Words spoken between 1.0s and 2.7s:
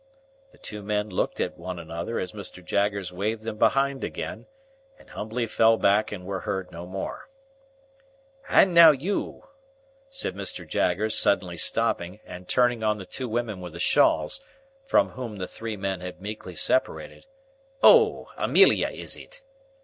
looked at one another as Mr.